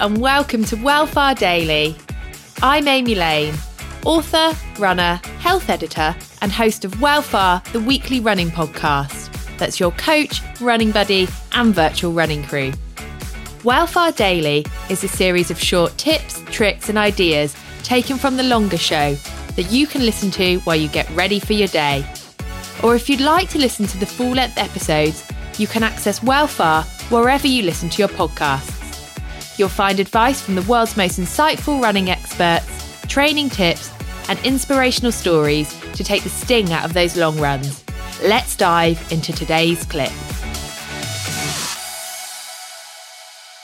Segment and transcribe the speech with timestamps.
[0.00, 1.96] and welcome to Wellfar Daily.
[2.62, 3.54] I'm Amy Lane,
[4.04, 9.28] author, runner, health editor, and host of Wellfar, the weekly running podcast.
[9.58, 12.70] That's your coach, running buddy, and virtual running crew.
[13.64, 18.78] Wellfar Daily is a series of short tips, tricks, and ideas taken from the longer
[18.78, 19.14] show
[19.56, 22.08] that you can listen to while you get ready for your day.
[22.84, 25.26] Or if you'd like to listen to the full length episodes,
[25.58, 28.77] you can access Wellfar wherever you listen to your podcasts.
[29.58, 32.66] You'll find advice from the world's most insightful running experts,
[33.08, 33.92] training tips,
[34.28, 37.84] and inspirational stories to take the sting out of those long runs.
[38.22, 40.12] Let's dive into today's clip.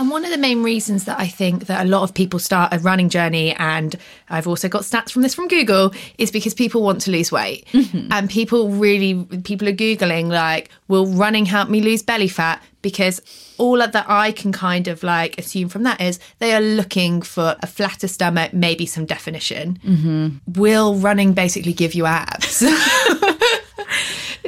[0.00, 2.72] And one of the main reasons that I think that a lot of people start
[2.72, 3.96] a running journey, and
[4.28, 7.66] I've also got stats from this from Google, is because people want to lose weight.
[7.72, 8.12] Mm-hmm.
[8.12, 12.62] And people really, people are Googling, like, will running help me lose belly fat?
[12.88, 13.20] Because
[13.58, 17.54] all that I can kind of like assume from that is they are looking for
[17.60, 19.78] a flatter stomach, maybe some definition.
[19.84, 20.52] Mm-hmm.
[20.60, 22.64] Will running basically give you abs?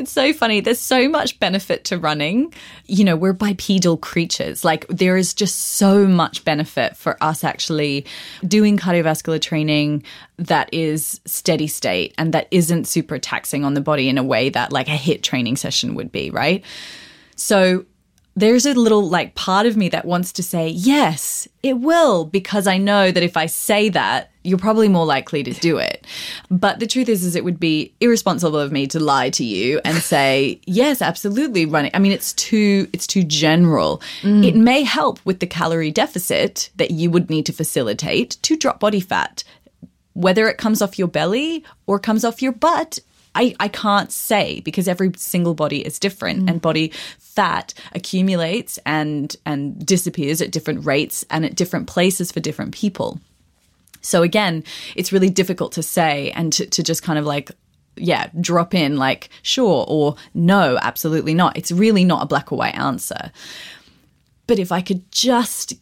[0.01, 0.61] It's so funny.
[0.61, 2.55] There's so much benefit to running.
[2.87, 4.65] You know, we're bipedal creatures.
[4.65, 8.07] Like, there is just so much benefit for us actually
[8.47, 10.03] doing cardiovascular training
[10.39, 14.49] that is steady state and that isn't super taxing on the body in a way
[14.49, 16.65] that, like, a HIT training session would be, right?
[17.37, 17.85] So,
[18.37, 22.67] there's a little like part of me that wants to say, yes, it will, because
[22.67, 26.07] I know that if I say that, you're probably more likely to do it.
[26.51, 29.81] But the truth is, is it would be irresponsible of me to lie to you
[29.85, 31.91] and say, yes, absolutely running.
[31.93, 34.01] I mean, it's too, it's too general.
[34.23, 34.47] Mm.
[34.47, 38.81] It may help with the calorie deficit that you would need to facilitate to drop
[38.81, 39.45] body fat.
[40.15, 43.01] Whether it comes off your belly or comes off your butt
[43.35, 46.51] I, I can't say because every single body is different mm.
[46.51, 52.41] and body fat accumulates and and disappears at different rates and at different places for
[52.41, 53.21] different people.
[54.03, 54.65] So again,
[54.97, 57.53] it's really difficult to say and to, to just kind of like
[57.97, 61.57] yeah, drop in like sure or no, absolutely not.
[61.57, 63.31] It's really not a black or white answer.
[64.47, 65.75] But if I could just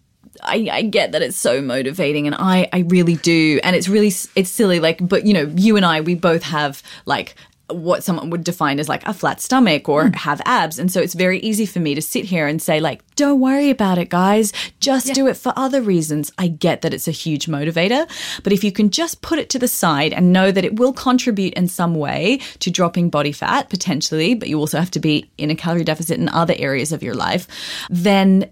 [0.43, 4.13] I, I, get that it's so motivating and I, I really do and it's really
[4.37, 7.35] it's silly like but you know you and I we both have like
[7.71, 10.15] what someone would define as like a flat stomach or mm.
[10.15, 13.03] have abs and so it's very easy for me to sit here and say like
[13.15, 15.15] don't worry about it guys just yeah.
[15.15, 18.09] do it for other reasons i get that it's a huge motivator
[18.43, 20.93] but if you can just put it to the side and know that it will
[20.93, 25.31] contribute in some way to dropping body fat potentially but you also have to be
[25.37, 27.47] in a calorie deficit in other areas of your life
[27.91, 28.51] then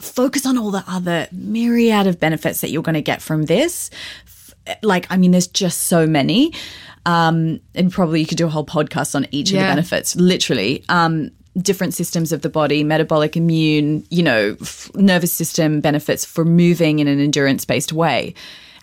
[0.00, 3.90] focus on all the other myriad of benefits that you're going to get from this.
[4.82, 6.52] Like, I mean, there's just so many.
[7.04, 9.60] Um, and probably you could do a whole podcast on each yeah.
[9.60, 10.84] of the benefits, literally.
[10.88, 16.44] Um, different systems of the body, metabolic, immune, you know, f- nervous system benefits for
[16.44, 18.34] moving in an endurance based way.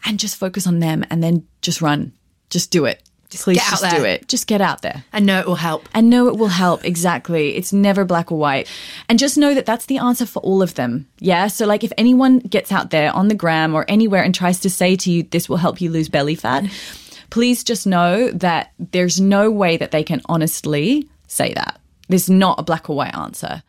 [0.06, 2.14] And just focus on them and then just run.
[2.50, 3.09] Just do it.
[3.30, 3.92] Just Please just there.
[3.92, 4.28] do it.
[4.28, 5.04] Just get out there.
[5.14, 5.88] And know it will help.
[5.94, 6.84] And know it will help.
[6.84, 7.56] Exactly.
[7.56, 8.68] It's never black or white.
[9.08, 11.08] And just know that that's the answer for all of them.
[11.20, 11.46] Yeah.
[11.48, 14.70] So, like, if anyone gets out there on the gram or anywhere and tries to
[14.70, 16.66] say to you, this will help you lose belly fat,
[17.30, 21.80] please just know that there's no way that they can honestly say that.
[22.08, 23.62] There's not a black or white answer.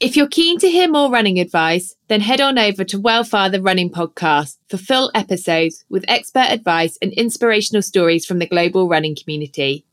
[0.00, 3.62] If you're keen to hear more running advice, then head on over to Wellfar the
[3.62, 9.14] Running Podcast for full episodes with expert advice and inspirational stories from the global running
[9.14, 9.86] community.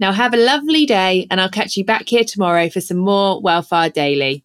[0.00, 3.40] Now have a lovely day and I'll catch you back here tomorrow for some more
[3.40, 4.44] Wellfar Daily.